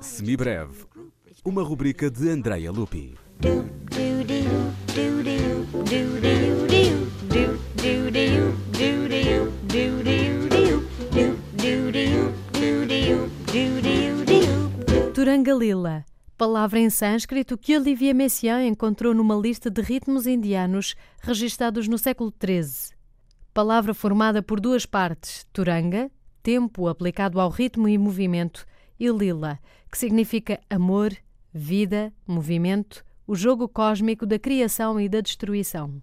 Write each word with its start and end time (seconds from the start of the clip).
Semibreve, 0.00 0.84
uma 1.44 1.64
rubrica 1.64 2.08
de 2.08 2.30
Andrea 2.30 2.70
Lupi. 2.70 3.14
Turangalila, 15.12 16.04
palavra 16.38 16.78
em 16.78 16.88
sânscrito 16.90 17.58
que 17.58 17.76
Olivier 17.76 18.14
Messiaen 18.14 18.68
encontrou 18.68 19.12
numa 19.12 19.34
lista 19.34 19.68
de 19.68 19.82
ritmos 19.82 20.28
indianos 20.28 20.94
registados 21.20 21.88
no 21.88 21.98
século 21.98 22.32
XIII. 22.40 22.93
Palavra 23.54 23.94
formada 23.94 24.42
por 24.42 24.58
duas 24.58 24.84
partes, 24.84 25.46
Turanga, 25.52 26.10
tempo 26.42 26.88
aplicado 26.88 27.40
ao 27.40 27.48
ritmo 27.48 27.88
e 27.88 27.96
movimento, 27.96 28.66
e 28.98 29.08
Lila, 29.08 29.60
que 29.88 29.96
significa 29.96 30.58
amor, 30.68 31.16
vida, 31.52 32.12
movimento, 32.26 33.04
o 33.24 33.36
jogo 33.36 33.68
cósmico 33.68 34.26
da 34.26 34.40
criação 34.40 35.00
e 35.00 35.08
da 35.08 35.20
destruição. 35.20 36.02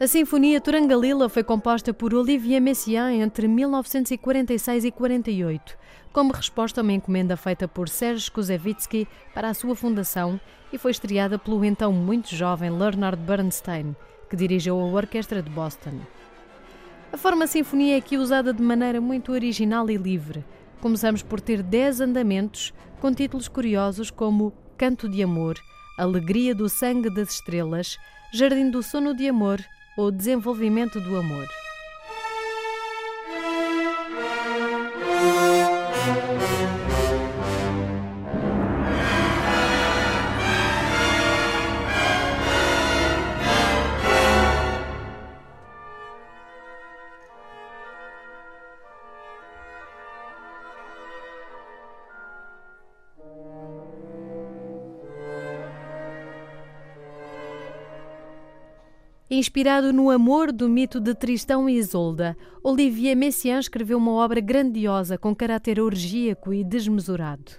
A 0.00 0.06
Sinfonia 0.06 0.60
Turangalila 0.60 1.28
foi 1.28 1.42
composta 1.42 1.92
por 1.92 2.14
Olivier 2.14 2.62
Messiaen 2.62 3.20
entre 3.20 3.48
1946 3.48 4.84
e 4.84 4.92
48, 4.92 5.76
como 6.12 6.32
resposta 6.32 6.80
a 6.80 6.84
uma 6.84 6.92
encomenda 6.92 7.36
feita 7.36 7.66
por 7.66 7.88
Serge 7.88 8.30
Kouzevitsky 8.30 9.08
para 9.34 9.48
a 9.48 9.54
sua 9.54 9.74
fundação 9.74 10.40
e 10.72 10.78
foi 10.78 10.92
estreada 10.92 11.36
pelo 11.36 11.64
então 11.64 11.92
muito 11.92 12.32
jovem 12.32 12.70
Leonard 12.70 13.20
Bernstein, 13.20 13.96
que 14.30 14.36
dirigiu 14.36 14.78
a 14.78 14.84
Orquestra 14.84 15.42
de 15.42 15.50
Boston. 15.50 15.98
A 17.12 17.16
forma 17.16 17.48
sinfonia 17.48 17.96
é 17.96 17.98
aqui 17.98 18.16
usada 18.16 18.52
de 18.52 18.62
maneira 18.62 19.00
muito 19.00 19.32
original 19.32 19.90
e 19.90 19.96
livre. 19.96 20.44
Começamos 20.80 21.24
por 21.24 21.40
ter 21.40 21.60
dez 21.60 22.00
andamentos 22.00 22.72
com 23.00 23.12
títulos 23.12 23.48
curiosos 23.48 24.12
como 24.12 24.52
Canto 24.76 25.08
de 25.08 25.24
Amor, 25.24 25.58
Alegria 25.98 26.54
do 26.54 26.68
Sangue 26.68 27.10
das 27.10 27.30
Estrelas, 27.30 27.98
Jardim 28.32 28.70
do 28.70 28.80
Sono 28.80 29.12
de 29.12 29.26
Amor 29.26 29.60
ou 29.98 30.12
desenvolvimento 30.12 31.00
do 31.00 31.16
amor. 31.16 31.48
Inspirado 59.30 59.92
no 59.92 60.10
amor 60.10 60.50
do 60.50 60.70
mito 60.70 60.98
de 60.98 61.14
Tristão 61.14 61.68
e 61.68 61.76
Isolda, 61.76 62.34
Olivier 62.62 63.14
Messiaen 63.14 63.58
escreveu 63.58 63.98
uma 63.98 64.12
obra 64.12 64.40
grandiosa 64.40 65.18
com 65.18 65.36
caráter 65.36 65.78
orgíaco 65.78 66.50
e 66.50 66.64
desmesurado. 66.64 67.52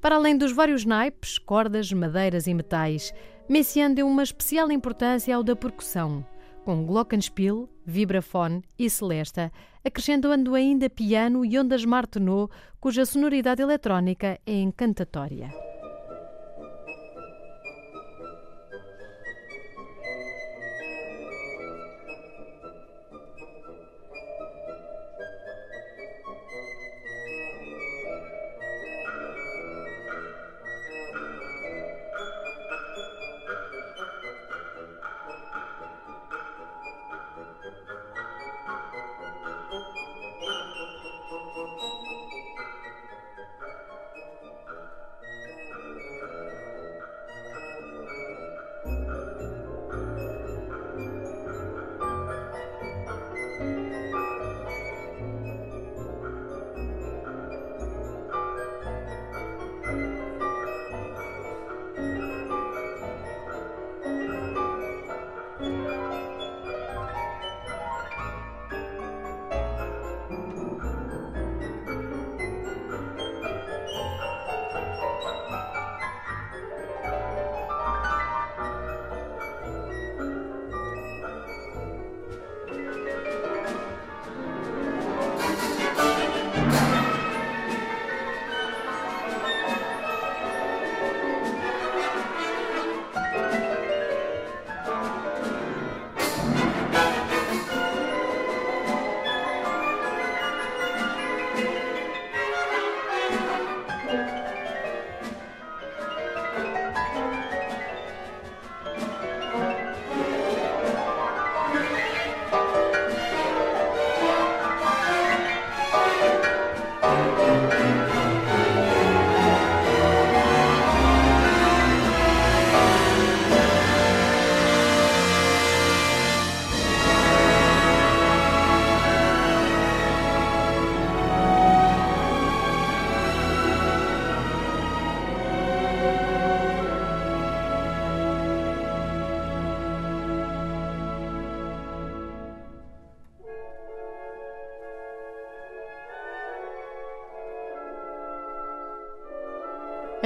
Para 0.00 0.16
além 0.16 0.38
dos 0.38 0.52
vários 0.52 0.86
naipes, 0.86 1.36
cordas, 1.36 1.92
madeiras 1.92 2.46
e 2.46 2.54
metais, 2.54 3.12
Messiaen 3.46 3.92
deu 3.92 4.06
uma 4.06 4.22
especial 4.22 4.72
importância 4.72 5.36
ao 5.36 5.42
da 5.42 5.54
percussão, 5.54 6.24
com 6.64 6.86
glockenspiel, 6.86 7.68
vibrafone 7.84 8.62
e 8.78 8.88
celesta, 8.88 9.52
acrescentando 9.84 10.54
ainda 10.54 10.88
piano 10.88 11.44
e 11.44 11.58
ondas 11.58 11.84
Martenot, 11.84 12.50
cuja 12.80 13.04
sonoridade 13.04 13.60
eletrónica 13.60 14.40
é 14.46 14.54
encantatória. 14.54 15.52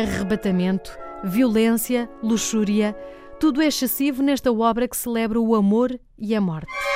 Arrebatamento, 0.00 0.96
violência, 1.22 2.08
luxúria, 2.22 2.96
tudo 3.38 3.62
é 3.62 3.66
excessivo 3.66 4.22
nesta 4.22 4.52
obra 4.52 4.86
que 4.86 4.96
celebra 4.96 5.40
o 5.40 5.54
amor 5.54 5.98
e 6.18 6.34
a 6.34 6.40
morte. 6.40 6.89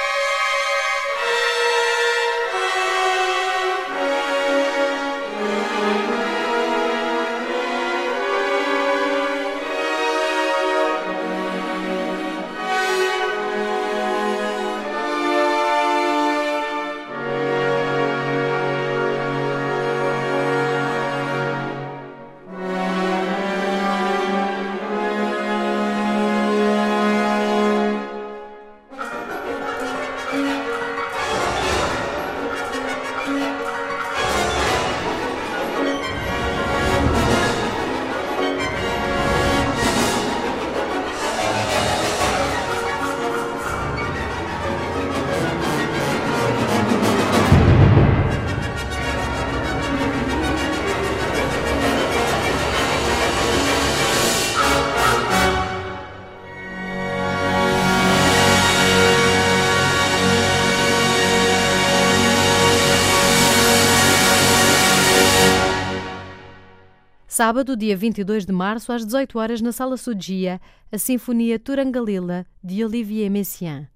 Sábado, 67.35 67.77
dia 67.77 67.97
22 67.97 68.47
de 68.47 68.53
março, 68.53 68.93
às 68.93 69.05
18 69.05 69.41
horas, 69.41 69.61
na 69.61 69.73
Sala 69.73 69.97
Sudia, 69.97 70.61
a 70.93 70.97
Sinfonia 70.97 71.59
Turangalila, 71.59 72.47
de 72.63 72.85
Olivier 72.85 73.29
Messiaen. 73.29 73.89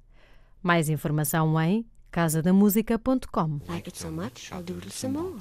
Mais 0.61 0.89
informação 0.89 1.55
em 1.63 1.87
casadamusica.com. 2.11 3.61
Like 3.69 3.91
it 3.91 3.97
so 3.97 4.11
much, 4.11 4.51
I'll 4.51 4.61
doodle 4.61 4.91
some 4.91 5.17
more. 5.17 5.37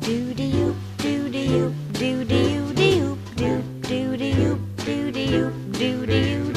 Do 0.00 0.34
do 0.34 0.42
you, 0.42 0.74
do 0.96 1.30
do 1.30 1.38
you, 1.38 1.72
do 1.92 2.24
do 2.24 2.34
you, 2.34 2.74
do 2.74 3.62
do 3.86 4.16
do 4.16 4.58
do 4.82 5.16
do 5.70 6.06
do 6.06 6.49